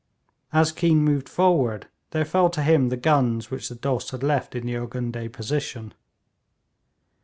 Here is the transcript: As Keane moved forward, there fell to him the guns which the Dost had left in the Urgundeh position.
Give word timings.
As 0.51 0.71
Keane 0.71 1.03
moved 1.05 1.29
forward, 1.29 1.85
there 2.09 2.25
fell 2.25 2.49
to 2.49 2.63
him 2.63 2.89
the 2.89 2.97
guns 2.97 3.51
which 3.51 3.69
the 3.69 3.75
Dost 3.75 4.09
had 4.09 4.23
left 4.23 4.55
in 4.55 4.65
the 4.65 4.73
Urgundeh 4.73 5.31
position. 5.31 5.93